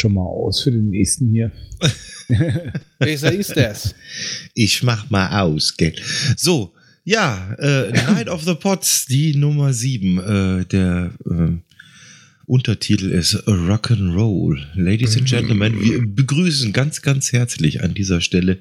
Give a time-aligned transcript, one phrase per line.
[0.00, 1.52] schon mal aus für den nächsten hier.
[2.98, 3.94] Besser ist das.
[4.54, 5.94] Ich mach mal aus, gell.
[6.36, 6.72] So,
[7.04, 10.18] ja, äh, Night of the Pots, die Nummer 7.
[10.18, 11.69] Äh, der äh,
[12.50, 14.60] Untertitel ist Rock'n'Roll.
[14.74, 18.58] Ladies and Gentlemen, wir begrüßen ganz, ganz herzlich an dieser Stelle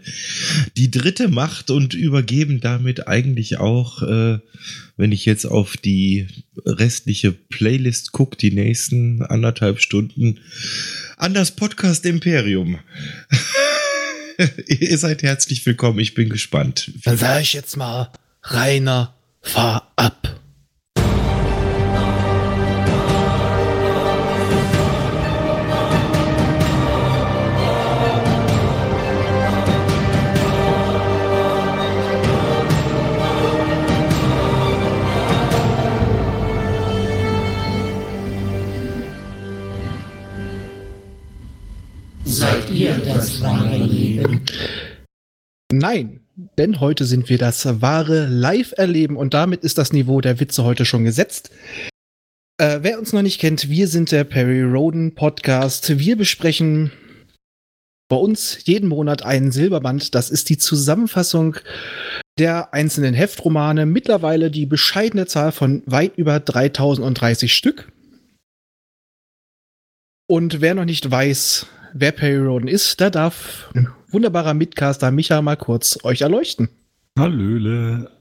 [0.77, 4.37] die dritte Macht und übergeben damit eigentlich auch, äh,
[4.95, 6.27] wenn ich jetzt auf die
[6.67, 10.39] restliche Playlist gucke, die nächsten anderthalb Stunden
[11.17, 12.77] an das Podcast Imperium.
[14.67, 16.91] Ihr seid herzlich willkommen, ich bin gespannt.
[17.05, 18.11] Dann sage ich jetzt mal,
[18.43, 20.39] Rainer, fahr ab.
[45.91, 46.19] Nein,
[46.59, 50.85] denn heute sind wir das wahre Live-Erleben und damit ist das Niveau der Witze heute
[50.85, 51.49] schon gesetzt.
[52.59, 55.97] Äh, wer uns noch nicht kennt, wir sind der Perry Roden Podcast.
[55.97, 56.91] Wir besprechen
[58.07, 60.13] bei uns jeden Monat einen Silberband.
[60.13, 61.55] Das ist die Zusammenfassung
[62.37, 63.87] der einzelnen Heftromane.
[63.87, 67.91] Mittlerweile die bescheidene Zahl von weit über 3030 Stück.
[70.27, 73.71] Und wer noch nicht weiß, wer Perry Roden ist, da darf
[74.11, 76.69] wunderbarer Mitcaster Micha mal kurz euch erleuchten.
[77.17, 78.11] Hallöle.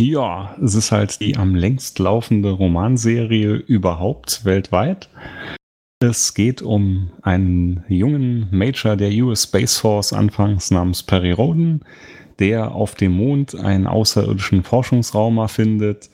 [0.00, 5.08] Ja, es ist halt die am längst laufende Romanserie überhaupt weltweit.
[6.00, 11.80] Es geht um einen jungen Major der US Space Force anfangs namens Perry Roden,
[12.38, 16.10] der auf dem Mond einen außerirdischen Forschungsraum erfindet,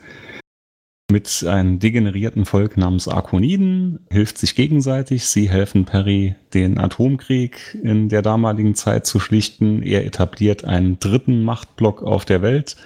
[1.11, 5.27] mit einem degenerierten Volk namens Arkoniden, hilft sich gegenseitig.
[5.27, 9.83] Sie helfen Perry, den Atomkrieg in der damaligen Zeit zu schlichten.
[9.83, 12.77] Er etabliert einen dritten Machtblock auf der Welt,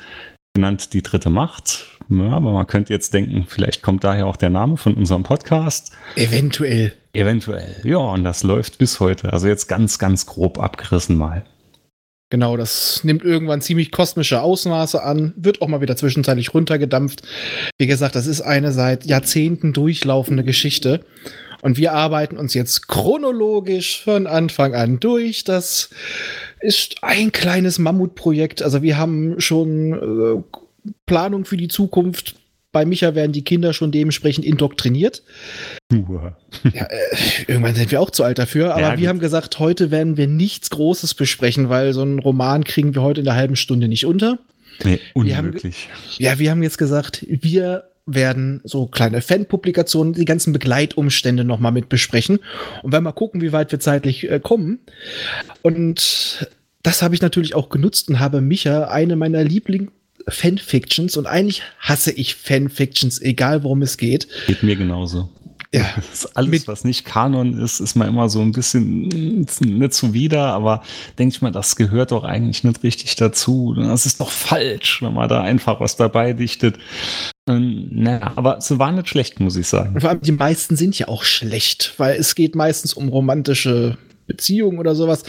[0.55, 1.99] genannt die dritte Macht.
[2.09, 5.93] Ja, aber man könnte jetzt denken, vielleicht kommt daher auch der Name von unserem Podcast.
[6.17, 6.93] Eventuell.
[7.13, 7.77] Eventuell.
[7.85, 9.33] Ja, und das läuft bis heute.
[9.33, 11.45] Also jetzt ganz, ganz grob abgerissen mal.
[12.31, 17.23] Genau, das nimmt irgendwann ziemlich kosmische Ausmaße an, wird auch mal wieder zwischenzeitlich runtergedampft.
[17.79, 21.05] Wie gesagt, das ist eine seit Jahrzehnten durchlaufende Geschichte.
[21.63, 25.45] Und wir arbeiten uns jetzt chronologisch von Anfang an durch.
[25.45, 25.91] Das
[26.61, 28.63] ist ein kleines Mammutprojekt.
[28.63, 32.37] Also wir haben schon äh, Planung für die Zukunft.
[32.75, 35.23] Bei Micha werden die Kinder schon dementsprechend indoktriniert.
[35.93, 36.37] Ja,
[36.87, 36.97] äh,
[37.47, 40.27] irgendwann sind wir auch zu alt dafür, aber Ja, wir haben gesagt, heute werden wir
[40.27, 44.05] nichts Großes besprechen, weil so einen Roman kriegen wir heute in einer halben Stunde nicht
[44.07, 44.39] unter.
[44.85, 45.89] Nee, Wir haben- unmöglich.
[46.19, 51.89] Ja, wir haben jetzt gesagt, wir werden so kleine Fanpublikationen, die ganzen Begleitumstände nochmal mit
[51.89, 52.41] besprechen
[52.83, 54.81] und werden mal gucken, wie weit wir zeitlich äh, kommen.
[55.63, 56.49] Und
[56.83, 59.91] das habe ich natürlich auch genutzt und habe Micha eine meiner Liebling
[60.29, 64.27] Fanfictions und eigentlich hasse ich Fanfictions, egal worum es geht.
[64.47, 65.29] Geht mir genauso.
[65.73, 69.09] Ja, Das ist alles, Mit- was nicht Kanon ist, ist man immer so ein bisschen
[69.09, 70.83] nicht zuwider, aber
[71.19, 73.75] denke ich mal, das gehört doch eigentlich nicht richtig dazu.
[73.77, 76.77] Das ist doch falsch, wenn man da einfach was dabei dichtet.
[77.49, 80.01] Ähm, naja, aber sie war nicht schlecht, muss ich sagen.
[80.01, 84.79] Vor allem die meisten sind ja auch schlecht, weil es geht meistens um romantische Beziehungen
[84.79, 85.25] oder sowas.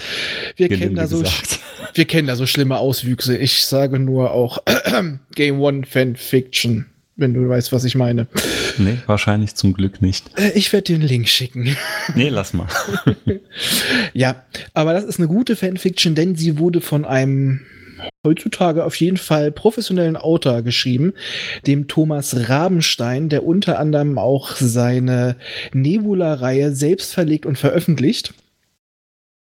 [0.56, 1.60] Wir kennen Gelinde da so, gesagt.
[1.94, 3.38] wir kennen da so schlimme Auswüchse.
[3.38, 4.60] Ich sage nur auch
[5.36, 6.86] Game One Fanfiction,
[7.16, 8.28] wenn du weißt, was ich meine.
[8.78, 10.26] Nee, wahrscheinlich zum Glück nicht.
[10.38, 11.76] Äh, Ich werde dir einen Link schicken.
[12.16, 12.68] Nee, lass mal.
[14.14, 17.62] ja, aber das ist eine gute Fanfiction, denn sie wurde von einem
[18.26, 21.14] heutzutage auf jeden Fall professionellen Autor geschrieben,
[21.66, 25.38] dem Thomas Rabenstein, der unter anderem auch seine
[25.74, 28.34] Nebula-Reihe selbst verlegt und veröffentlicht.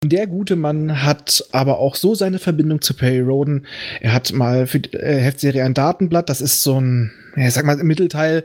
[0.03, 3.65] Der gute Mann hat aber auch so seine Verbindung zu Perry Roden.
[4.01, 7.65] Er hat mal für die äh, Heftserie ein Datenblatt, das ist so ein, ich sag
[7.65, 8.43] mal, im Mittelteil.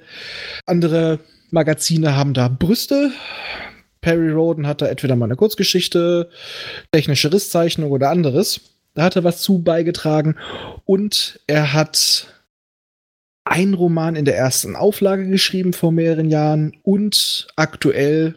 [0.65, 1.19] Andere
[1.51, 3.11] Magazine haben da Brüste.
[4.01, 6.31] Perry Roden hat da entweder mal eine Kurzgeschichte,
[6.93, 8.61] technische Risszeichnung oder anderes.
[8.95, 10.37] Da hat er was zu beigetragen.
[10.85, 12.27] Und er hat
[13.45, 18.37] einen Roman in der ersten Auflage geschrieben vor mehreren Jahren und aktuell,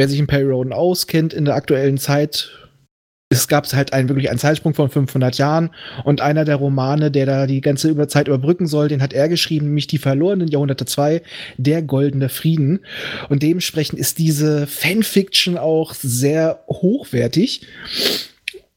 [0.00, 2.50] wer sich in Perry Roden auskennt, in der aktuellen Zeit,
[3.28, 5.68] es gab halt einen, wirklich einen Zeitsprung von 500 Jahren
[6.04, 9.66] und einer der Romane, der da die ganze Zeit überbrücken soll, den hat er geschrieben,
[9.66, 11.20] nämlich Die verlorenen Jahrhunderte 2,
[11.58, 12.80] Der goldene Frieden.
[13.28, 17.66] Und dementsprechend ist diese Fanfiction auch sehr hochwertig.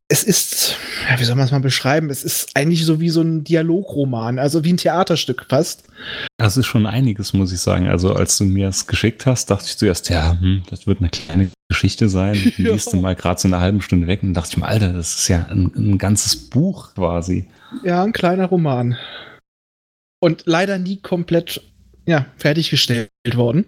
[0.10, 0.78] Es ist,
[1.10, 2.10] ja, wie soll man es mal beschreiben?
[2.10, 5.84] Es ist eigentlich so wie so ein Dialogroman, also wie ein Theaterstück fast.
[6.38, 7.88] Das ist schon einiges, muss ich sagen.
[7.88, 11.10] Also, als du mir es geschickt hast, dachte ich zuerst, ja, hm, das wird eine
[11.10, 12.34] kleine Geschichte sein.
[12.58, 12.74] Die Ja.
[12.74, 15.16] liest du mal gerade so eine halbe Stunde weg und dachte ich mir, Alter, das
[15.16, 17.48] ist ja ein, ein ganzes Buch quasi.
[17.84, 18.98] Ja, ein kleiner Roman.
[20.20, 21.62] Und leider nie komplett
[22.06, 23.66] ja, fertiggestellt worden.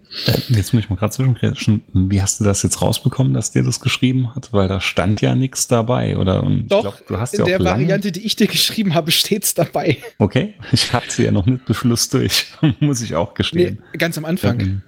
[0.50, 1.84] Jetzt muss ich mal gerade zwischenkretschen.
[1.94, 4.52] Wie hast du das jetzt rausbekommen, dass dir das geschrieben hat?
[4.52, 6.44] Weil da stand ja nichts dabei, oder?
[6.44, 8.94] Und ich Doch, glaub, du hast In ja auch der Variante, die ich dir geschrieben
[8.94, 9.98] habe, steht's dabei.
[10.20, 12.48] Okay, ich hatte sie ja noch nicht beschluss durch,
[12.80, 13.84] muss ich auch Nee, gestehen.
[13.98, 14.60] ganz am Anfang.
[14.60, 14.82] Ähm,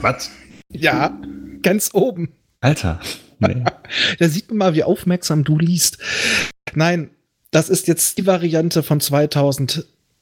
[0.00, 0.30] Was?
[0.70, 1.18] Ja,
[1.62, 2.32] ganz oben.
[2.60, 3.00] Alter.
[3.38, 3.64] Nee.
[4.18, 5.98] Da sieht man mal, wie aufmerksam du liest.
[6.74, 7.10] Nein,
[7.50, 9.00] das ist jetzt die Variante von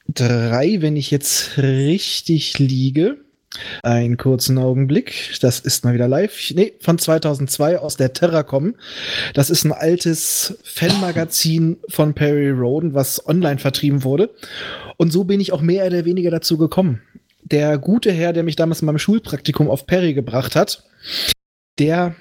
[0.06, 3.18] 2003, wenn ich jetzt richtig liege.
[3.82, 5.34] Einen kurzen Augenblick.
[5.42, 6.52] Das ist mal wieder live.
[6.54, 8.74] Nee, von 2002 aus der Terracom.
[9.34, 14.30] Das ist ein altes Fanmagazin von Perry Roden, was online vertrieben wurde.
[14.96, 17.02] Und so bin ich auch mehr oder weniger dazu gekommen.
[17.42, 20.84] Der gute Herr, der mich damals in meinem Schulpraktikum auf Perry gebracht hat,
[21.78, 22.14] der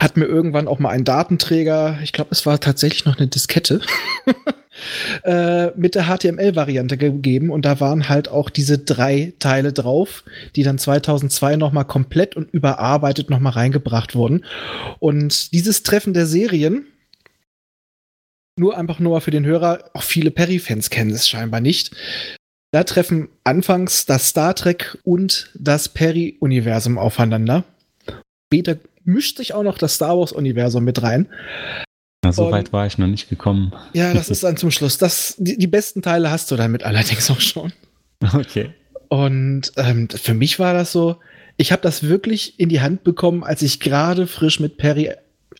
[0.00, 3.80] hat mir irgendwann auch mal einen Datenträger, ich glaube, es war tatsächlich noch eine Diskette,
[5.24, 10.24] äh, mit der HTML-Variante gegeben und da waren halt auch diese drei Teile drauf,
[10.56, 14.44] die dann 2002 noch mal komplett und überarbeitet noch mal reingebracht wurden.
[14.98, 16.86] Und dieses Treffen der Serien,
[18.58, 21.94] nur einfach nur für den Hörer, auch viele Perry-Fans kennen es scheinbar nicht.
[22.72, 27.64] Da treffen anfangs das Star Trek und das Perry-Universum aufeinander.
[28.48, 31.28] Später mischt sich auch noch das Star Wars-Universum mit rein.
[32.24, 33.72] Na, so Und- weit war ich noch nicht gekommen.
[33.92, 34.98] Ja, das ist dann zum Schluss.
[34.98, 37.72] Das, die, die besten Teile hast du damit allerdings auch schon.
[38.34, 38.70] Okay.
[39.08, 41.16] Und ähm, für mich war das so,
[41.56, 45.10] ich habe das wirklich in die Hand bekommen, als ich gerade frisch mit Perry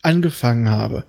[0.01, 1.03] angefangen habe.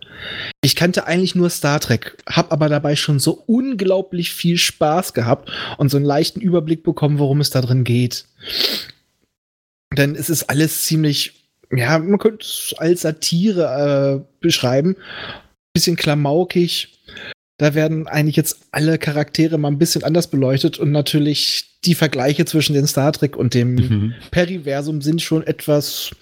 [0.62, 5.48] Ich kannte eigentlich nur Star Trek, habe aber dabei schon so unglaublich viel Spaß gehabt
[5.78, 8.24] und so einen leichten Überblick bekommen, worum es da drin geht.
[9.96, 14.96] Denn es ist alles ziemlich, ja, man könnte es als Satire äh, beschreiben.
[15.74, 17.00] Bisschen klamaukig.
[17.58, 22.44] Da werden eigentlich jetzt alle Charaktere mal ein bisschen anders beleuchtet und natürlich die Vergleiche
[22.44, 24.14] zwischen den Star Trek und dem Mhm.
[24.30, 26.12] Periversum sind schon etwas,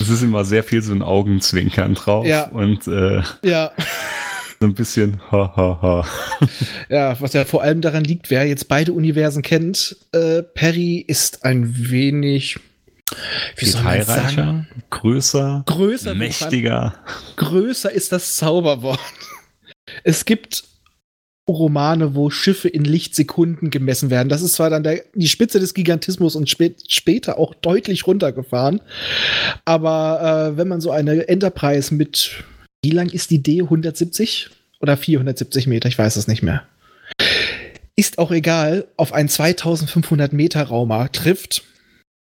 [0.00, 2.48] Es ist immer sehr viel so ein Augenzwinkern drauf Ja.
[2.50, 3.72] und äh, ja,
[4.60, 6.06] so ein bisschen ha ha ha.
[6.90, 11.42] ja, was ja vor allem daran liegt, wer jetzt beide Universen kennt, äh, Perry ist
[11.46, 12.58] ein wenig,
[13.56, 16.94] wie soll man sagen, Detailreicher, größer, größer, mächtiger.
[17.36, 19.00] größer ist das Zauberwort.
[20.04, 20.64] Es gibt
[21.48, 24.28] Romane, wo Schiffe in Lichtsekunden gemessen werden.
[24.28, 28.80] Das ist zwar dann der, die Spitze des Gigantismus und spä später auch deutlich runtergefahren.
[29.64, 32.44] Aber äh, wenn man so eine Enterprise mit,
[32.82, 33.62] wie lang ist die D?
[33.62, 35.88] 170 oder 470 Meter?
[35.88, 36.62] Ich weiß es nicht mehr.
[37.96, 41.64] Ist auch egal, auf einen 2500 Meter Raumer trifft.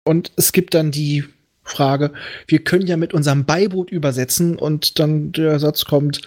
[0.05, 1.25] Und es gibt dann die
[1.63, 2.13] Frage,
[2.47, 6.21] wir können ja mit unserem Beiboot übersetzen und dann der Satz kommt,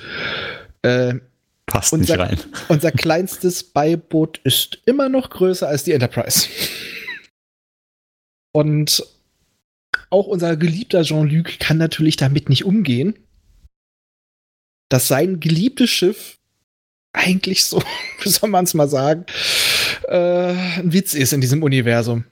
[0.81, 1.15] äh,
[1.65, 2.39] Passt Und nicht rein.
[2.69, 6.47] unser kleinstes Beiboot ist immer noch größer als die Enterprise.
[8.51, 9.03] Und
[10.09, 13.17] auch unser geliebter Jean-Luc kann natürlich damit nicht umgehen,
[14.89, 16.37] dass sein geliebtes Schiff
[17.11, 17.81] eigentlich so,
[18.21, 19.25] wie soll man es mal sagen,
[20.07, 22.25] äh, ein Witz ist in diesem Universum.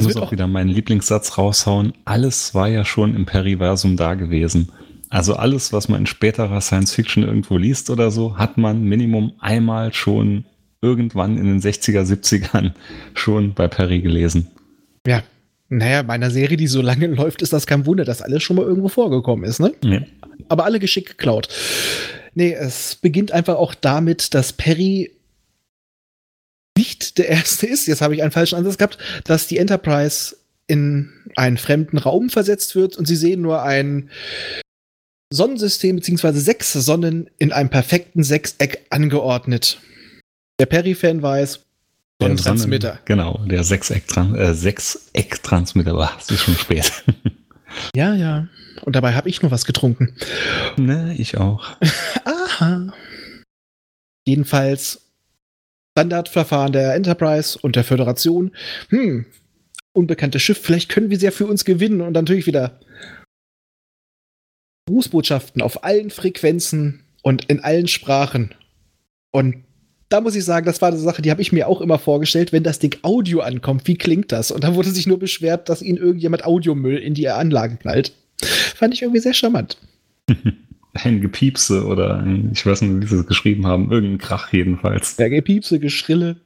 [0.00, 1.92] Ich Es muss auch, wieder meinen Lieblingssatz raushauen.
[2.04, 4.72] Alles war ja schon im Periversum da gewesen.
[5.08, 9.32] Also alles, was man in späterer Science Fiction irgendwo liest oder so, hat man Minimum
[9.40, 10.44] einmal schon
[10.82, 12.72] irgendwann in den 60er, 70ern
[13.14, 14.48] schon bei Perry gelesen.
[15.06, 15.22] ja,
[15.68, 18.56] naja, bei einer Serie, die so lange läuft, ist das kein Wunder, dass alles schon
[18.56, 19.72] mal irgendwo vorgekommen ist, ne?
[19.84, 20.00] Ja.
[20.48, 21.48] aber alle geschickt geklaut.
[22.34, 25.12] Nee, es beginnt einfach auch damit, dass Perry
[26.78, 30.36] nicht der Erste ist, jetzt habe ich einen falschen Ansatz gehabt, dass die Enterprise
[30.66, 34.08] in einen fremden Raum versetzt wird und sie sehen nur ein
[35.32, 39.80] Sonnensystem beziehungsweise sechs Sonnen in einem perfekten Sechseck angeordnet.
[40.58, 41.60] Der Perry-Fan weiß,
[42.20, 42.94] Sonnentransmitter.
[42.94, 45.92] Sonnen- Genau, der äh, Sechseck-Transmitter.
[45.94, 46.90] Boah, es ist schon spät.
[47.94, 48.48] Ja, ja.
[48.82, 50.16] Und dabei habe ich nur was getrunken.
[50.76, 51.68] ne, ich auch.
[52.24, 52.92] Aha.
[54.26, 55.02] Jedenfalls
[55.96, 58.52] Standardverfahren der Enterprise und der Föderation.
[58.88, 59.26] Hm,
[59.92, 62.80] unbekanntes Schiff, vielleicht können wir sie ja für uns gewinnen und dann natürlich wieder
[64.88, 68.54] Grußbotschaften auf allen Frequenzen und in allen Sprachen.
[69.32, 69.64] Und
[70.08, 72.52] da muss ich sagen, das war eine Sache, die habe ich mir auch immer vorgestellt,
[72.52, 74.50] wenn das Ding Audio ankommt, wie klingt das?
[74.50, 78.12] Und da wurde sich nur beschwert, dass ihnen irgendjemand Audiomüll in die Anlagen knallt.
[78.40, 79.78] Fand ich irgendwie sehr charmant.
[80.94, 85.16] ein Gepiepse oder ein, ich weiß nicht, wie sie es geschrieben haben, irgendein Krach jedenfalls.
[85.18, 86.36] Ja, Gepiepse, Geschrille.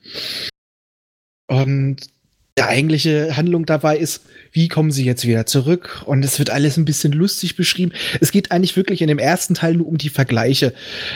[1.46, 2.08] Und
[2.56, 6.02] der eigentliche Handlung dabei ist, wie kommen sie jetzt wieder zurück?
[6.06, 7.92] Und es wird alles ein bisschen lustig beschrieben.
[8.20, 10.72] Es geht eigentlich wirklich in dem ersten Teil nur um die Vergleiche,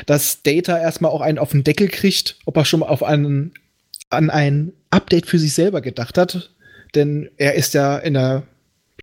[0.06, 3.52] dass Data erstmal auch einen auf den Deckel kriegt, ob er schon mal auf einen,
[4.10, 6.50] an ein Update für sich selber gedacht hat.
[6.96, 8.42] Denn er ist ja in der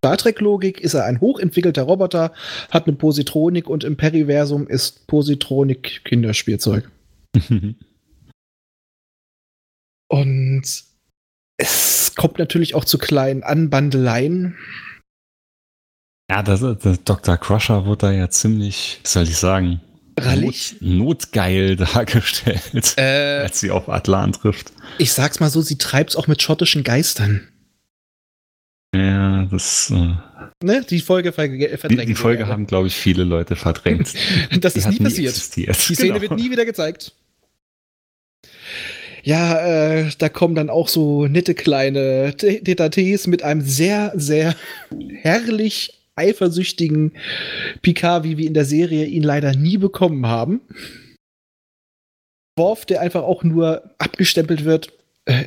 [0.06, 2.32] Star Trek-Logik, ist er ein hochentwickelter Roboter,
[2.70, 6.92] hat eine Positronik und im Periversum ist Positronik Kinderspielzeug.
[10.08, 10.62] Und
[11.58, 14.56] es kommt natürlich auch zu kleinen Anbandeleien.
[16.30, 17.38] Ja, das, das Dr.
[17.38, 19.82] Crusher wird da ja ziemlich, was soll ich sagen,
[20.20, 20.76] Rallig.
[20.82, 20.98] Not,
[21.34, 24.72] notgeil dargestellt, Äh, als sie auf Atlan trifft.
[25.00, 27.48] ich sag's mal so, sie treibt's auch mit schottischen Geistern.
[29.56, 30.86] Ja, das, äh, Ne?
[30.90, 32.10] Die Folge ver die, verdrängt.
[32.10, 32.52] die Folge wurde.
[32.52, 34.14] haben, glaube ich, viele Leute verdrängt.
[34.62, 35.30] Das Die ist nie passiert.
[35.30, 35.90] existiert.
[35.90, 36.22] Die Szene Genau.
[36.22, 37.14] wird nie wieder gezeigt.
[39.24, 39.58] Ja,
[40.06, 44.56] äh, da kommen dann auch so nette kleine DTTs mit einem sehr, sehr
[45.22, 47.14] herrlich eifersüchtigen
[47.82, 50.62] Picard, wie wir in der Serie ihn leider nie bekommen haben.
[52.58, 54.94] Worf, der einfach auch nur abgestempelt wird.
[55.26, 55.46] Äh,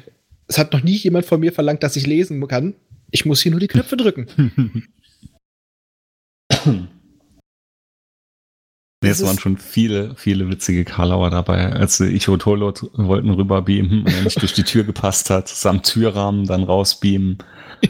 [0.48, 2.74] es hat noch nie jemand von mir verlangt, dass ich lesen kann.
[3.10, 4.88] Ich muss hier nur die Knöpfe drücken.
[9.00, 14.12] Es waren schon viele, viele witzige Karlauer dabei, als sie Icho Tolot wollten rüberbeamen und
[14.12, 17.38] er nicht durch die Tür gepasst hat, samt Türrahmen dann rausbeamen.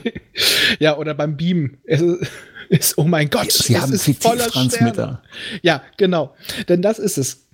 [0.78, 1.78] Ja, oder beim Beamen.
[1.84, 2.30] Es ist,
[2.68, 5.20] ist oh mein Gott, Sie es haben ist voller Sterne.
[5.62, 6.36] Ja, genau.
[6.68, 7.48] Denn das ist es.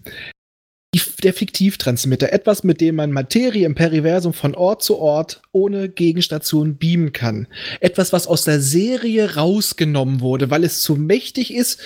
[1.24, 2.32] Der Fiktivtransmitter.
[2.34, 7.48] Etwas, mit dem man Materie im Periversum von Ort zu Ort ohne Gegenstation beamen kann.
[7.80, 11.80] Etwas, was aus der Serie rausgenommen wurde, weil es zu mächtig ist,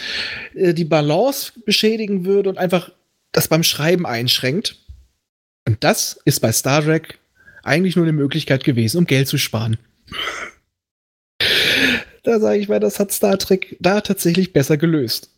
[0.55, 2.91] äh, die Balance beschädigen würde und einfach
[3.31, 4.77] das beim Schreiben einschränkt.
[5.67, 7.19] Und das ist bei Star Trek
[7.63, 9.79] eigentlich nur eine Möglichkeit gewesen, um Geld zu sparen.
[12.25, 15.31] Da sage ich mal, das hat Star Trek da tatsächlich besser gelöst.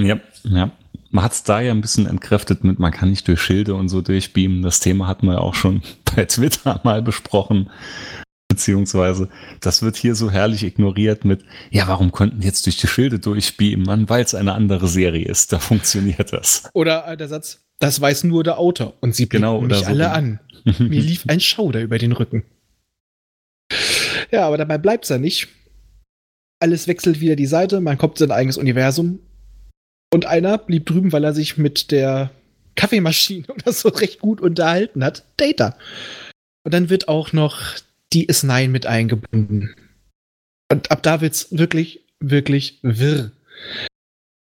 [0.00, 0.72] Ja, ja.
[1.14, 3.88] Man hat es da ja ein bisschen entkräftet mit, man kann nicht durch Schilde und
[3.88, 4.62] so durchbeamen.
[4.62, 5.80] Das Thema hatten wir ja auch schon
[6.16, 7.70] bei Twitter mal besprochen.
[8.48, 9.28] Beziehungsweise,
[9.60, 13.20] das wird hier so herrlich ignoriert mit, ja, warum konnten die jetzt durch die Schilde
[13.20, 13.86] durchbeamen?
[13.86, 16.68] Mann, weil es eine andere Serie ist, da funktioniert das.
[16.72, 18.94] Oder der Satz, das weiß nur der Autor.
[19.00, 19.84] Und sie Genau, mich so.
[19.84, 20.40] alle an.
[20.64, 22.42] Mir lief ein Schauder über den Rücken.
[24.32, 25.46] Ja, aber dabei bleibt es ja nicht.
[26.58, 29.20] Alles wechselt wieder die Seite, man kommt in sein eigenes Universum.
[30.14, 32.30] Und einer blieb drüben, weil er sich mit der
[32.76, 35.24] Kaffeemaschine oder so recht gut unterhalten hat.
[35.38, 35.76] Data.
[36.62, 37.60] Und dann wird auch noch
[38.12, 39.74] die S9 mit eingebunden.
[40.70, 43.32] Und ab da wird's wirklich, wirklich wirr.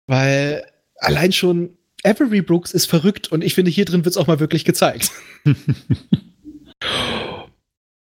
[0.07, 0.65] Weil
[0.95, 4.65] allein schon Avery Brooks ist verrückt und ich finde, hier drin wird's auch mal wirklich
[4.65, 5.11] gezeigt.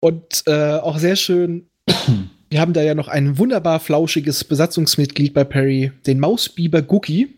[0.01, 1.71] Und äh, auch sehr schön,
[2.51, 7.35] wir haben da ja noch ein wunderbar flauschiges Besatzungsmitglied bei Perry, den Mausbiber Gookie,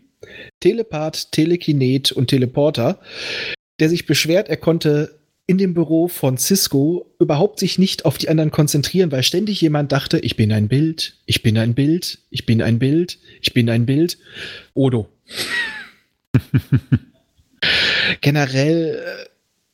[0.59, 2.99] Telepath, Telekinet und Teleporter,
[3.79, 8.29] der sich beschwert, er konnte in dem Büro von Cisco überhaupt sich nicht auf die
[8.29, 12.45] anderen konzentrieren, weil ständig jemand dachte, ich bin ein Bild, ich bin ein Bild, ich
[12.45, 14.19] bin ein Bild, ich bin ein Bild.
[14.75, 15.09] Odo.
[18.21, 19.25] Generell, äh,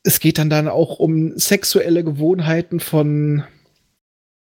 [0.02, 3.44] es geht dann dann auch um sexuelle Gewohnheiten von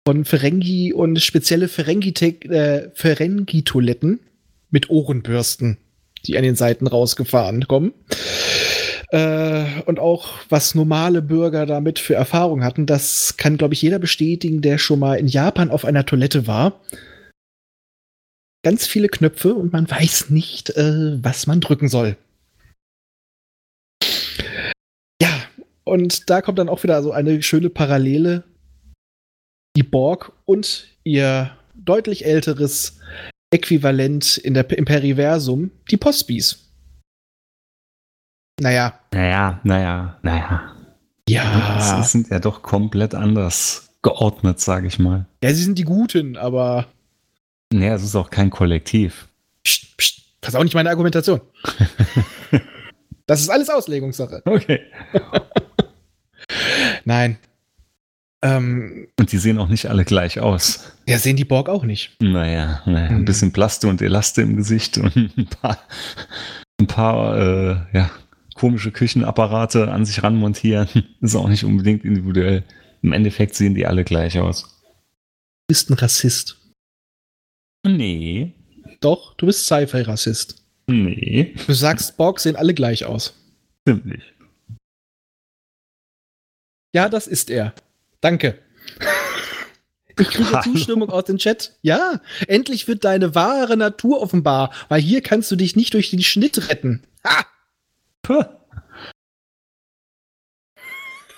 [0.09, 4.19] von Ferengi und spezielle Ferengi-Toiletten äh,
[4.71, 5.77] mit Ohrenbürsten,
[6.25, 7.93] die an den Seiten rausgefahren kommen.
[9.11, 13.99] Äh, und auch was normale Bürger damit für Erfahrung hatten, das kann, glaube ich, jeder
[13.99, 16.81] bestätigen, der schon mal in Japan auf einer Toilette war.
[18.63, 22.17] Ganz viele Knöpfe und man weiß nicht, äh, was man drücken soll.
[25.21, 25.43] Ja,
[25.85, 28.45] und da kommt dann auch wieder so eine schöne Parallele.
[29.79, 32.99] Die Borg und ihr deutlich älteres
[33.53, 36.69] Äquivalent in der, im Periversum, die Postbis.
[38.59, 40.75] Naja, Naja, naja, naja.
[41.29, 42.03] ja.
[42.03, 45.27] Sie sind ja doch komplett anders geordnet, sage ich mal.
[45.45, 46.89] Ja, sie sind die Guten, aber
[47.73, 49.29] Naja, es ist auch kein Kollektiv.
[49.65, 51.41] pst, pst, das ist auch nicht meine Argumentation.
[53.27, 54.43] das ist alles Auslegungssache.
[54.45, 54.81] Okay.
[57.05, 57.39] Nein.
[58.43, 60.93] Ähm, Und die sehen auch nicht alle gleich aus.
[61.09, 62.17] ja, sehen die Borg auch nicht.
[62.23, 65.79] Naja, naja ein bisschen Plaste und Elaste im Gesicht und ein paar,
[66.81, 68.11] ein paar äh, ja,
[68.55, 70.89] komische Küchenapparate an sich ranmontieren.
[71.21, 72.63] Ist auch nicht unbedingt individuell.
[73.03, 74.63] Im Endeffekt sehen die alle gleich aus.
[74.63, 76.59] Du bist ein Rassist.
[77.85, 78.55] Nee.
[79.01, 80.65] Doch, du bist Sci-Fi-Rassist.
[80.87, 83.35] Nee, Du sagst, Borg sehen alle gleich aus.
[83.87, 84.23] ziemlich.
[86.95, 87.75] Ja, das ist er.
[88.21, 88.59] Danke.
[90.19, 90.73] Ich kriege Hallo.
[90.73, 91.77] Zustimmung aus dem Chat.
[91.83, 96.23] Ja, endlich wird deine wahre Natur offenbar, weil hier kannst du dich nicht durch den
[96.23, 97.05] Schnitt retten.
[97.25, 97.47] Ha!
[98.23, 98.43] Puh.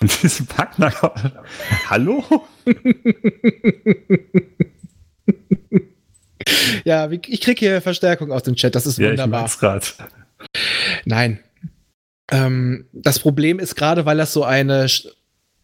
[0.01, 1.43] Und diese Packnacker.
[1.87, 2.23] Hallo?
[6.83, 8.73] ja, ich kriege hier Verstärkung aus dem Chat.
[8.73, 9.41] Das ist Ja, ich wunderbar.
[9.41, 9.95] mag's grad.
[11.05, 11.39] Nein.
[12.31, 14.87] Ähm, das Problem ist gerade, weil das so eine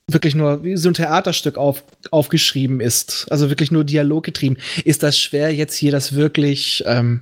[0.10, 5.04] wirklich nur wie so ein Theaterstück auf, aufgeschrieben ist, also wirklich nur Dialog getrieben, ist
[5.04, 7.22] das schwer, jetzt hier das wirklich ähm,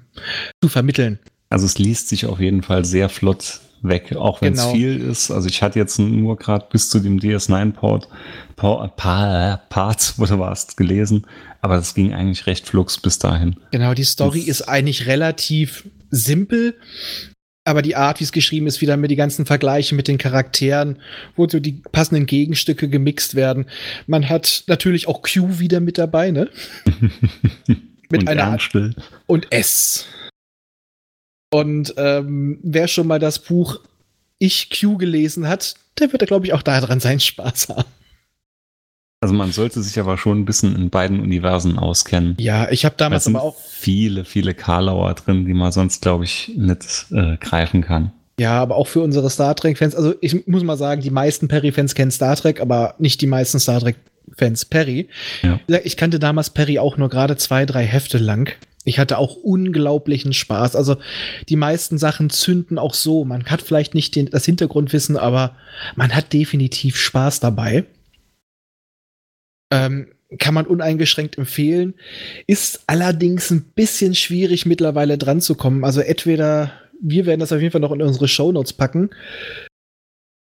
[0.62, 1.20] zu vermitteln.
[1.50, 4.74] Also es liest sich auf jeden Fall sehr flott weg, auch wenn es Genau.
[4.74, 5.32] viel ist.
[5.32, 8.08] Also ich hatte jetzt nur gerade bis zu dem DS9-Port
[8.56, 11.25] pa pa Part, wo du warst, gelesen,
[11.62, 13.56] aber das ging eigentlich recht flugs bis dahin.
[13.72, 16.75] Genau, die Story Das- ist eigentlich relativ simpel,
[17.65, 21.00] aber die Art, wie es geschrieben ist, wieder mit die ganzen Vergleiche mit den Charakteren,
[21.36, 23.65] wo so die passenden Gegenstücke gemixt werden.
[24.07, 26.50] Man hat natürlich auch Q wieder mit dabei, ne?
[28.12, 28.95] Mit Und einer Ernstel.
[29.25, 30.05] und S.
[31.51, 33.79] Und ähm, wer schon mal das Buch
[34.38, 37.86] Ich Q gelesen hat, der wird da, glaube ich, auch daran seinen Spaß haben.
[39.25, 42.36] Also man sollte sich aber schon ein bisschen in beiden Universen auskennen.
[42.39, 46.24] Ja, ich habe Da damals aber auch, viele, viele Karlauer drin, die man sonst, glaube
[46.25, 48.12] ich, nicht äh, greifen kann.
[48.39, 51.96] ja, aber auch für unsere Star Trek-Fans, also ich muss mal sagen, die meisten Perry-Fans
[51.96, 55.08] kennen Star Trek, aber nicht die meisten Star Trek-Fans Perry.
[55.41, 55.60] Ja.
[55.84, 58.51] Ich kannte damals Perry auch nur gerade zwei, drei Hefte lang.
[58.84, 60.75] Ich hatte auch unglaublichen Spaß.
[60.75, 60.98] Also
[61.50, 63.25] die meisten Sachen zünden auch so.
[63.25, 65.55] Man hat vielleicht nicht den, das Hintergrundwissen, aber
[65.96, 67.86] man hat definitiv Spaß dabei.
[69.72, 71.95] Ähm, kann man uneingeschränkt empfehlen.
[72.48, 75.84] Ist allerdings ein bisschen schwierig mittlerweile dran zu kommen.
[75.84, 79.10] Also entweder, wir werden das auf jeden Fall noch in unsere Shownotes packen.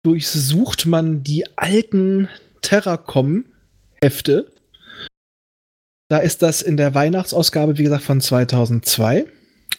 [0.04, 2.28] Durchsucht man die alten
[2.62, 4.50] Terracom-Hefte.
[6.08, 9.26] Da ist das in der Weihnachtsausgabe, wie gesagt, von 2002.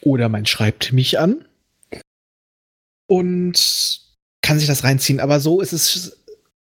[0.02, 1.44] Oder man schreibt mich an.
[3.08, 4.00] Und
[4.42, 5.20] kann sich das reinziehen.
[5.20, 6.19] Aber so ist es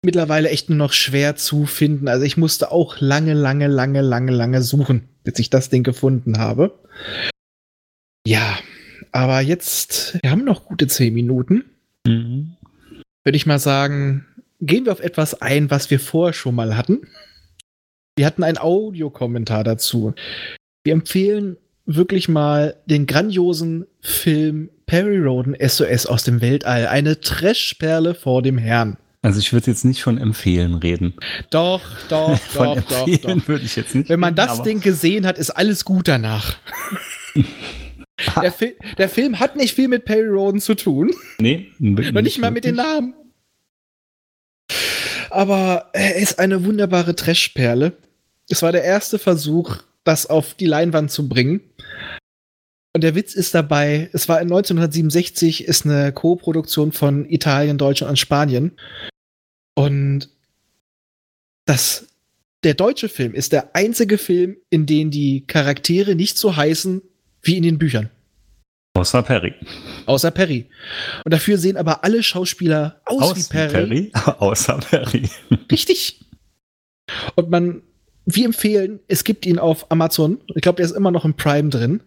[0.03, 2.07] mittlerweile echt nur noch schwer zu finden.
[2.07, 6.39] Also ich musste auch lange, lange, lange, lange, lange suchen, bis ich das Ding gefunden
[6.39, 6.77] habe.
[8.25, 8.57] Ja,
[9.11, 11.65] aber jetzt, wir haben noch gute zehn Minuten.
[12.05, 12.55] Mhm.
[13.23, 14.25] Würde ich mal sagen,
[14.59, 17.07] gehen wir auf etwas ein, was wir vorher schon mal hatten.
[18.15, 20.13] Wir hatten einen Audiokommentar dazu.
[20.83, 26.87] Wir empfehlen wirklich mal den grandiosen Film Perry Roden SOS aus dem Weltall.
[26.87, 28.97] Eine Trashperle vor dem Herrn.
[29.23, 31.13] Also ich würde jetzt nicht von empfehlen reden.
[31.51, 33.47] Doch, doch, Von doch, doch, empfehlen doch.
[33.47, 34.09] würde ich jetzt nicht.
[34.09, 36.57] Wenn man reden, das Ding gesehen hat, ist alles gut danach.
[38.41, 41.11] der, Fil der Film hat nicht viel mit Perry Roden zu tun.
[41.39, 43.13] Nee, Noch nicht mal mit den Namen.
[45.29, 47.93] Aber er ist eine wunderbare Trashperle.
[48.49, 51.61] Es war der erste Versuch, das auf die Leinwand zu bringen.
[52.93, 58.11] Und der Witz ist dabei, es war in 1967, ist eine Co-Produktion von Italien, Deutschland
[58.11, 58.73] und Spanien.
[59.75, 60.29] Und
[61.65, 62.07] das,
[62.63, 67.01] der deutsche Film ist der einzige Film, in dem die Charaktere nicht so heißen
[67.41, 68.09] wie in den Büchern.
[68.93, 69.53] Außer Perry.
[70.05, 70.69] Außer Perry.
[71.23, 74.11] Und dafür sehen aber alle Schauspieler aus, Aus wie Perry.
[74.39, 75.29] Außer Perry.
[75.71, 76.19] Richtig.
[77.35, 77.83] Und man,
[78.25, 80.39] wir empfehlen, es gibt ihn auf Amazon.
[80.53, 82.01] Ich glaube, der ist immer noch im Prime drin.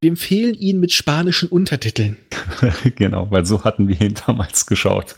[0.00, 2.16] Wir empfehlen ihn mit spanischen Untertiteln.
[2.96, 5.16] genau, weil so hatten wir ihn damals geschaut.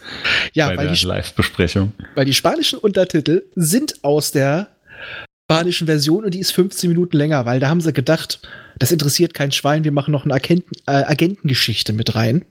[0.52, 1.92] Ja, bei weil der die, Live-Besprechung.
[2.14, 4.68] weil die spanischen Untertitel sind aus der
[5.44, 8.40] spanischen Version und die ist 15 Minuten länger, weil da haben sie gedacht,
[8.78, 12.44] das interessiert kein Schwein, wir machen noch eine Agenten, äh, Agentengeschichte mit rein.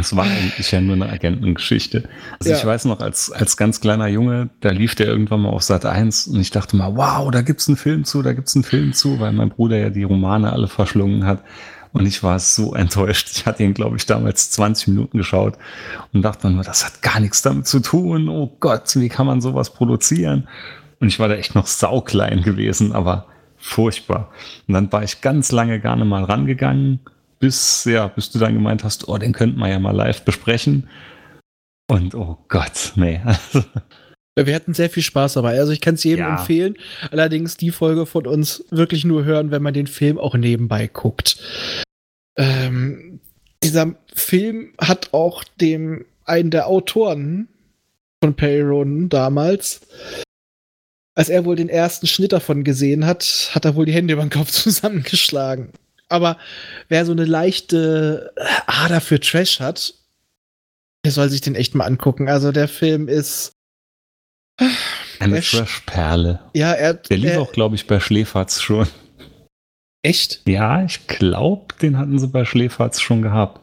[0.00, 2.08] Das war eigentlich ja nur eine Agentengeschichte.
[2.38, 2.56] Also Ja.
[2.56, 5.84] ich weiß noch, als, als ganz kleiner Junge, da lief der irgendwann mal auf Sat
[5.84, 8.94] 1 und ich dachte mal, wow, da gibt's einen Film zu, da gibt's einen Film
[8.94, 11.42] zu, weil mein Bruder ja die Romane alle verschlungen hat.
[11.92, 13.28] Und ich war so enttäuscht.
[13.34, 15.58] Ich hatte ihn, glaube ich, damals 20 Minuten geschaut
[16.12, 18.28] und dachte nur, das hat gar nichts damit zu tun.
[18.28, 20.48] Oh Gott, wie kann man sowas produzieren?
[21.00, 23.26] Und ich war da echt noch sauklein gewesen, aber
[23.58, 24.30] furchtbar.
[24.66, 27.00] Und dann war ich ganz lange gar nicht mal rangegangen,
[27.40, 30.88] bis, ja, bis du dann gemeint hast, oh, den könnten wir ja mal live besprechen.
[31.90, 33.20] Und oh Gott, nee.
[34.36, 35.58] Wir hatten sehr viel Spaß dabei.
[35.58, 36.38] Also ich kann es jedem Ja.
[36.38, 36.76] empfehlen.
[37.10, 41.36] Allerdings die Folge von uns wirklich nur hören, wenn man den Film auch nebenbei guckt.
[42.38, 43.20] Ähm,
[43.62, 47.48] dieser Film hat auch dem einen der Autoren
[48.22, 49.80] von Perry damals,
[51.14, 54.22] als er wohl den ersten Schnitt davon gesehen hat, hat er wohl die Hände über
[54.22, 55.70] den Kopf zusammengeschlagen.
[56.10, 56.36] Aber
[56.88, 58.32] wer so eine leichte
[58.66, 59.94] Ader für Trash hat,
[61.04, 62.28] der soll sich den echt mal angucken.
[62.28, 63.52] Also der Film ist.
[65.18, 66.40] Eine Er sch- Trash-Perle.
[66.54, 66.94] Ja, er.
[66.94, 68.86] Der lief er auch, glaube ich, bei Schläferz schon.
[70.02, 70.42] echt?
[70.46, 73.60] Ja, ich glaube, den hatten sie bei Schläferz schon gehabt.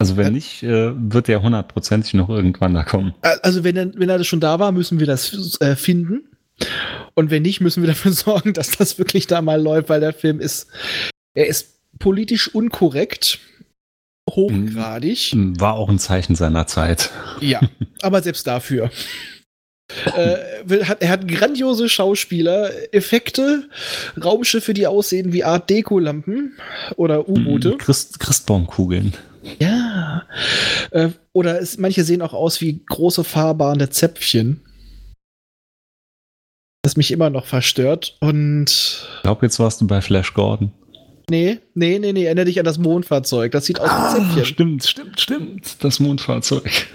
[0.00, 3.14] Also wenn nicht, äh, wird der hundertprozentig noch irgendwann da kommen.
[3.42, 6.28] Also, wenn er, wenn er schon da war, müssen wir das äh, finden.
[7.14, 10.12] Und wenn nicht, müssen wir dafür sorgen, dass das wirklich da mal läuft, weil der
[10.12, 10.68] Film ist.
[11.38, 13.38] Er ist politisch unkorrekt.
[14.28, 15.32] Hochgradig.
[15.36, 17.10] War auch ein Zeichen seiner Zeit.
[17.40, 17.60] Ja,
[18.02, 18.90] aber selbst dafür.
[20.16, 23.68] Äh, will- hat, er hat grandiose Schauspieler, Effekte,
[24.22, 26.58] Raumschiffe, die aussehen wie Art Deko-Lampen
[26.96, 27.70] oder U-Boote.
[27.74, 29.14] Mhm, Christ, Christbaumkugeln.
[29.60, 30.26] Ja.
[30.90, 34.60] Äh, oder es, manche sehen auch aus wie große fahrbare Zäpfchen.
[36.82, 38.16] Das mich immer noch verstört.
[38.20, 38.66] Und
[39.16, 40.72] Ich glaube, jetzt warst du bei Flash Gordon.
[41.28, 43.52] Nee, nee, nee, nee, erinnere dich an das Mondfahrzeug.
[43.52, 44.44] Das sieht aus wie Zäpfchen.
[44.44, 45.84] stimmt, stimmt, stimmt.
[45.84, 46.88] Das Mondfahrzeug.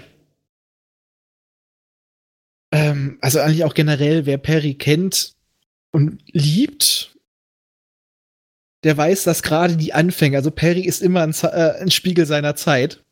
[2.72, 5.34] Ähm, also eigentlich auch generell, wer Perry kennt
[5.92, 7.16] und liebt,
[8.82, 12.56] der weiß, dass gerade die Anfänge, also Perry ist immer ein, äh, ein Spiegel seiner
[12.56, 13.02] Zeit.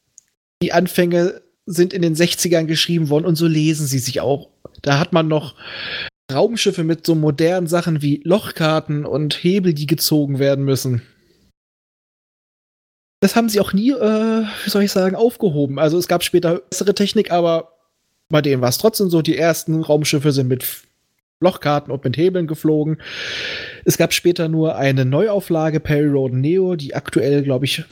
[0.62, 4.50] Die Anfänge sind in den 60ern geschrieben worden und so lesen sie sich auch.
[4.82, 5.54] Da hat man noch
[6.32, 11.02] Raumschiffe mit so modernen Sachen wie Lochkarten und Hebel, die gezogen werden müssen.
[13.22, 15.78] Das haben sie auch nie, äh, wie soll ich sagen, aufgehoben.
[15.78, 17.68] Also es gab später bessere Technik, aber
[18.28, 20.82] bei denen war es trotzdem so, die ersten Raumschiffe sind mit
[21.38, 23.00] Lochkarten und mit Hebeln geflogen.
[23.84, 27.84] Es gab später nur eine Neuauflage Perry Road Neo, die aktuell, glaube ich,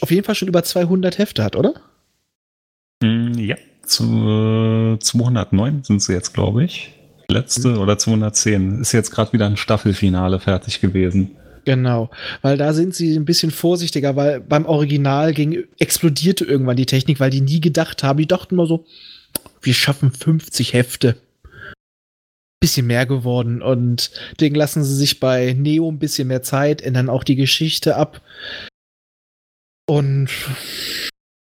[0.00, 1.74] auf jeden Fall schon über 200 Hefte hat, oder?
[3.02, 6.94] Mm, Ja, zu, äh, 209 sind sie jetzt, glaube ich.
[7.28, 8.80] Letzte oder 210.
[8.80, 11.36] Ist jetzt gerade wieder ein Staffelfinale fertig gewesen.
[11.66, 12.10] Genau,
[12.42, 17.18] weil da sind sie ein bisschen vorsichtiger, weil beim Original ging, explodierte irgendwann die Technik,
[17.18, 18.18] weil die nie gedacht haben.
[18.18, 18.86] Die dachten mal so,
[19.60, 21.20] wir schaffen 50 Hefte.
[22.60, 27.10] Bisschen mehr geworden und deswegen lassen sie sich bei Neo ein bisschen mehr Zeit, ändern
[27.10, 28.22] auch die Geschichte ab.
[29.88, 30.30] Und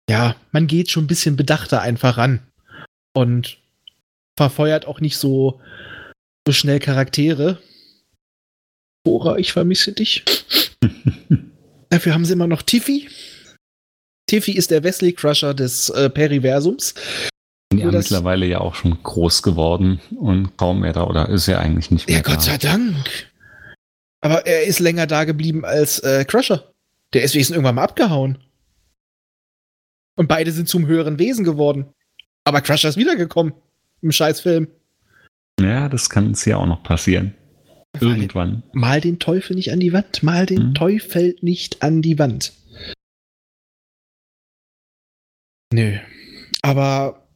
[0.10, 2.42] ja, man geht schon ein bisschen bedachter einfach ran
[3.14, 3.60] und
[4.38, 5.62] verfeuert auch nicht so,
[6.46, 7.60] so schnell Charaktere.
[9.04, 10.24] Bora, ich vermisse dich.
[11.90, 13.10] Dafür haben sie immer noch Tiffy.
[14.28, 16.94] Tiffy ist der Wesley Crusher des äh, Periversums.
[17.74, 21.60] Ja, Nur mittlerweile ja auch schon groß geworden und kaum mehr da, oder ist er
[21.60, 22.42] eigentlich nicht mehr Ja, Gott da.
[22.42, 22.96] sei Dank.
[24.22, 26.72] Aber er ist länger da geblieben als äh, Crusher.
[27.14, 28.38] Der ist wenigstens irgendwann mal abgehauen.
[30.16, 31.94] Und beide sind zum höheren Wesen geworden.
[32.44, 33.54] Aber Crusher ist wiedergekommen.
[34.02, 34.68] Im Scheißfilm.
[35.60, 37.36] Ja, das kann uns ja auch noch passieren.
[38.00, 38.64] Irgendwann.
[38.74, 40.24] Mal den Teufel nicht an die Wand.
[40.24, 40.74] Mal den Mhm.
[40.74, 42.54] Teufel nicht an die Wand.
[45.74, 45.98] Nö.
[46.62, 47.28] Aber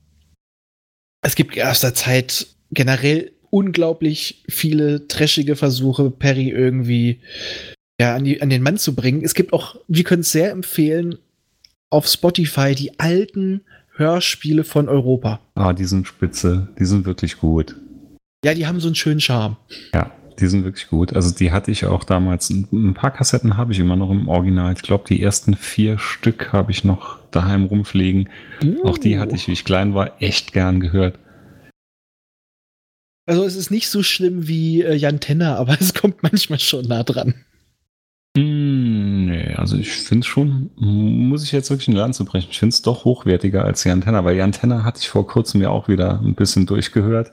[1.22, 7.22] es gibt aus der Zeit generell unglaublich viele trashige Versuche, Perry irgendwie
[8.00, 9.24] ja, an, die, an den Mann zu bringen.
[9.24, 11.18] Es gibt auch, wir können es sehr empfehlen,
[11.90, 13.62] auf Spotify die alten
[13.96, 15.40] Hörspiele von Europa.
[15.56, 16.68] Ah, die sind spitze.
[16.78, 17.76] Die sind wirklich gut.
[18.44, 19.56] Ja, die haben so einen schönen Charme.
[19.94, 21.14] Ja, die sind wirklich gut.
[21.14, 22.50] Also die hatte ich auch damals.
[22.50, 24.74] Ein paar Kassetten habe ich immer noch im Original.
[24.74, 28.30] Ich glaube, die ersten vier Stück habe ich noch daheim rumfliegen.
[28.84, 31.20] Auch die hatte ich, wie ich klein war, echt gern gehört.
[33.28, 36.86] Also es ist nicht so schlimm wie äh, Jan Tenner, aber es kommt manchmal schon
[36.86, 37.34] nah dran.
[38.38, 42.50] Mm, nee, also ich finde schon, muss ich jetzt wirklich eine Lanze brechen.
[42.52, 45.62] Ich finde es doch hochwertiger als Jan Tenner, weil Jan Tenner hatte ich vor kurzem
[45.62, 47.32] ja auch wieder ein bisschen durchgehört.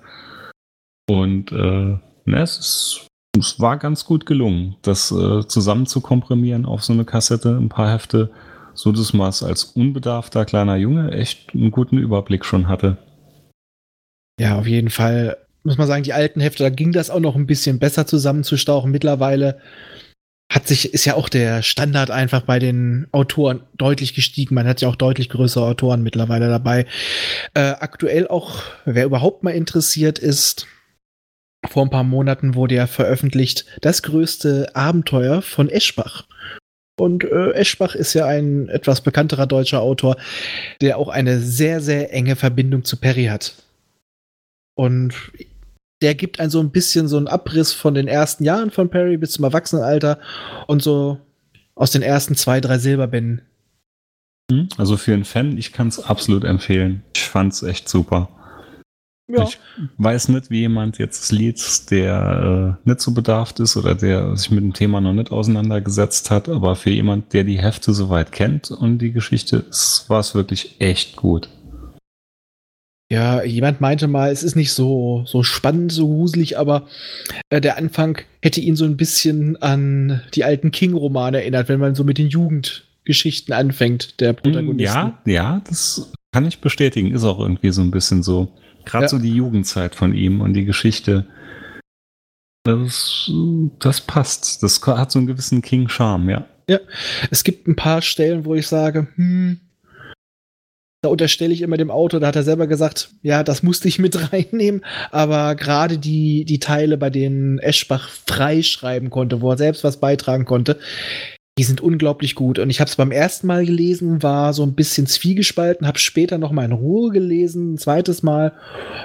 [1.08, 3.06] Und äh, ne, es, ist,
[3.38, 7.68] es war ganz gut gelungen, das äh, zusammen zu komprimieren auf so eine Kassette, ein
[7.68, 8.30] paar Hefte,
[8.74, 12.98] so dass man es als unbedarfter kleiner Junge echt einen guten Überblick schon hatte.
[14.40, 17.36] Ja, auf jeden Fall muss man sagen, die alten Hefte, da ging das auch noch
[17.36, 18.90] ein bisschen besser zusammenzustauchen.
[18.90, 19.60] Mittlerweile
[20.50, 24.54] hat sich, ist ja auch der Standard einfach bei den Autoren deutlich gestiegen.
[24.54, 26.86] Man hat ja auch deutlich größere Autoren mittlerweile dabei.
[27.54, 30.66] Äh, aktuell auch, wer überhaupt mal interessiert ist,
[31.68, 36.24] vor ein paar Monaten wurde ja veröffentlicht das größte Abenteuer von Eschbach.
[36.98, 40.16] Und äh, Eschbach ist ja ein etwas bekannterer deutscher Autor,
[40.80, 43.54] der auch eine sehr, sehr enge Verbindung zu Perry hat.
[44.74, 45.14] Und
[46.02, 49.16] der gibt einen so ein bisschen so einen Abriss von den ersten Jahren von Perry
[49.16, 50.18] bis zum Erwachsenenalter
[50.66, 51.18] und so
[51.74, 53.42] aus den ersten zwei, drei Silberbänden.
[54.76, 57.02] Also für einen Fan, ich kann es absolut empfehlen.
[57.16, 58.28] Ich fand es echt super.
[59.28, 59.44] Ja.
[59.44, 59.58] Ich
[59.98, 64.36] weiß nicht, wie jemand jetzt es liest, der äh, nicht so bedarft ist oder der
[64.36, 68.32] sich mit dem Thema noch nicht auseinandergesetzt hat, aber für jemand, der die Hefte soweit
[68.32, 71.48] kennt und die Geschichte ist, war es wirklich echt gut.
[73.12, 76.88] Ja, jemand meinte mal, es ist nicht so, so spannend, so gruselig, aber
[77.50, 81.94] äh, der Anfang hätte ihn so ein bisschen an die alten King-Romane erinnert, wenn man
[81.94, 84.94] so mit den Jugendgeschichten anfängt, der Protagonist.
[84.94, 87.12] Ja, ja, das kann ich bestätigen.
[87.12, 88.48] Ist auch irgendwie so ein bisschen so.
[88.84, 89.08] Gerade Ja.
[89.08, 91.26] so die Jugendzeit von ihm und die Geschichte.
[92.64, 93.30] Das,
[93.80, 94.62] das passt.
[94.62, 96.46] Das hat so einen gewissen King-Charme, ja.
[97.30, 99.60] Es gibt ein paar Stellen, wo ich sage, hm,
[101.02, 103.98] da unterstelle ich immer dem Autor, da hat er selber gesagt, ja, das musste ich
[103.98, 109.82] mit reinnehmen, aber gerade die, die Teile, bei denen Eschbach freischreiben konnte, wo er selbst
[109.82, 110.78] was beitragen konnte,
[111.58, 112.58] die sind unglaublich gut.
[112.58, 116.38] Und ich habe es beim ersten Mal gelesen, war so ein bisschen zwiegespalten, habe später
[116.38, 118.52] noch mal in Ruhe gelesen, ein zweites Mal,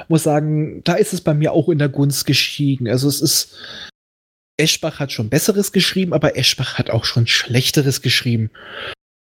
[0.07, 2.87] muss sagen, da ist es bei mir auch in der Gunst gestiegen.
[2.87, 3.57] Also es ist,
[4.57, 8.49] Eschbach hat schon Besseres geschrieben, aber Eschbach hat auch schon Schlechteres geschrieben.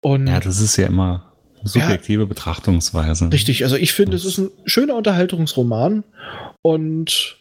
[0.01, 1.33] Und Ja, das ist ja immer
[1.64, 3.31] subjektive Betrachtungsweise.
[3.31, 6.03] richtig, also ich finde, es ist ein schöner Unterhaltungsroman
[6.62, 7.37] und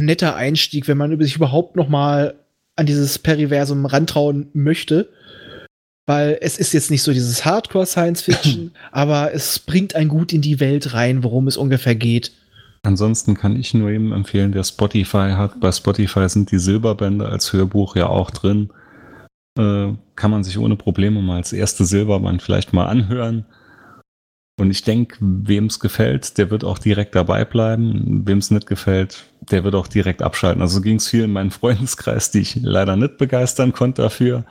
[0.00, 2.34] netter Einstieg, wenn man sich überhaupt noch mal
[2.76, 5.08] an dieses Periversum rantrauen möchte.
[6.08, 10.60] Weil es ist jetzt nicht so dieses Hardcore-Science-Fiction, aber es bringt einen gut in die
[10.60, 12.32] Welt rein, worum es ungefähr geht.
[12.84, 15.58] Ansonsten kann ich nur jedem empfehlen, der Spotify hat.
[15.58, 18.70] Bei Spotify sind die Silberbände als Hörbuch ja auch drin.
[19.58, 23.44] Äh, kann man sich ohne Probleme mal als erste Silberband vielleicht mal anhören.
[24.60, 28.22] Und ich denke, wem es gefällt, der wird auch direkt dabei bleiben.
[28.26, 30.62] Wem es nicht gefällt, der wird auch direkt abschalten.
[30.62, 34.44] Also ging es viel in meinem Freundeskreis, die ich leider nicht begeistern konnte dafür.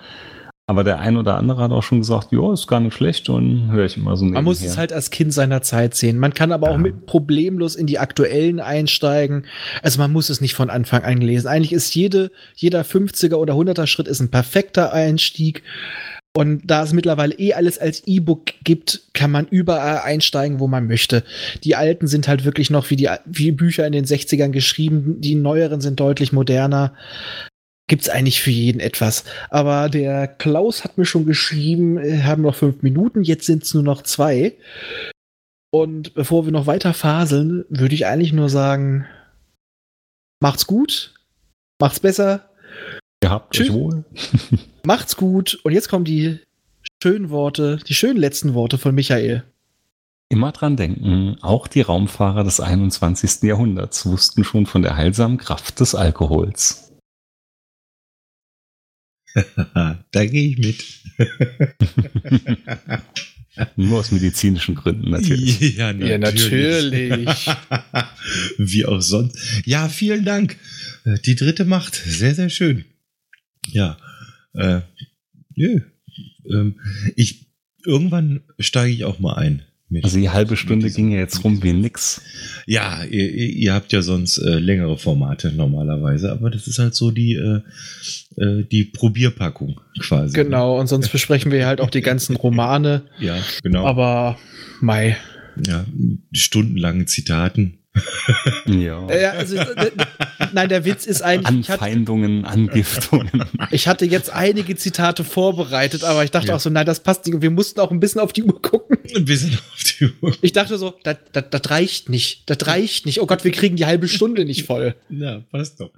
[0.67, 3.69] Aber der ein oder andere hat auch schon gesagt, ja, ist gar nicht schlecht und
[3.71, 4.71] höre ich immer so Man muss nebenher.
[4.71, 6.17] es halt als Kind seiner Zeit sehen.
[6.17, 6.77] Man kann aber auch Ja.
[6.79, 9.45] mit problemlos in die aktuellen einsteigen.
[9.83, 11.47] Also man muss es nicht von Anfang an lesen.
[11.47, 15.61] Eigentlich ist jede, jeder 50er oder 100er Schritt ist ein perfekter Einstieg.
[16.35, 20.85] Und da es mittlerweile eh alles als E-Book gibt, kann man überall einsteigen, wo man
[20.85, 21.23] möchte.
[21.63, 25.21] Die alten sind halt wirklich noch wie die wie Bücher in den 60ern geschrieben.
[25.21, 26.93] Die neueren sind deutlich moderner.
[27.87, 29.23] Gibt's eigentlich für jeden etwas.
[29.49, 33.83] Aber der Klaus hat mir schon geschrieben, äh, haben noch fünf Minuten, jetzt sind's nur
[33.83, 34.57] noch zwei.
[35.71, 39.05] Und bevor wir noch weiter faseln, würde ich eigentlich nur sagen,
[40.41, 41.13] macht's gut,
[41.79, 42.49] macht's besser,
[43.25, 43.69] Ihr habt Tschüss.
[43.69, 44.05] euch wohl.
[44.85, 45.55] macht's gut.
[45.63, 46.37] Und jetzt kommen die
[47.01, 49.43] schönen Worte, die schönen letzten Worte von Michael.
[50.29, 53.41] Immer dran denken, auch die Raumfahrer des 21.
[53.41, 56.91] Jahrhunderts wussten schon von der heilsamen Kraft des Alkohols.
[59.65, 60.85] da gehe ich mit.
[63.75, 65.77] Nur aus medizinischen Gründen natürlich.
[65.77, 67.49] Ja, Ja, natürlich.
[68.59, 69.35] Wie auch sonst.
[69.65, 70.57] Ja, vielen Dank.
[71.05, 71.95] Äh, Die dritte Macht.
[71.95, 72.85] Sehr, sehr schön.
[73.71, 73.97] Ja.
[74.53, 74.81] Äh,
[75.55, 75.81] nö.
[76.49, 76.79] Ähm,
[77.15, 77.47] ich,
[77.85, 79.63] irgendwann steige ich auch mal ein.
[79.87, 82.21] Mit, Also die halbe Stunde diesem- ging ja jetzt rum wie nix.
[82.65, 86.95] Ja, ihr, ihr ihr habt ja sonst äh, längere Formate normalerweise, aber das ist halt
[86.95, 87.61] so die, äh,
[88.41, 90.33] äh, die Probierpackung quasi.
[90.35, 93.03] Genau, und sonst besprechen wir halt auch die ganzen Romane.
[93.19, 93.85] Ja, genau.
[93.85, 94.39] Aber,
[94.81, 95.17] Mai.
[95.67, 95.85] ja,
[96.33, 97.77] stundenlangen Zitaten.
[98.65, 99.07] Ja.
[99.09, 99.91] Äh, also, äh,
[100.53, 103.45] nein, der Witz ist eigentlich, ich hatte, Anfeindungen, Angiftungen.
[103.71, 106.55] ich hatte jetzt einige Zitate vorbereitet, aber ich dachte Ja.
[106.55, 107.35] auch so, nein, das passt nicht.
[107.35, 108.97] Und wir mussten auch ein bisschen auf die Uhr gucken.
[109.15, 110.35] Ein bisschen auf die Uhr.
[110.41, 112.49] Ich dachte so, das, das, das reicht nicht.
[112.49, 113.21] Das reicht nicht.
[113.21, 114.95] Oh Gott, wir kriegen die halbe Stunde nicht voll.
[115.09, 115.91] Ja, passt doch.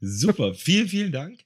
[0.00, 0.54] Super.
[0.54, 1.38] vielen, vielen Dank.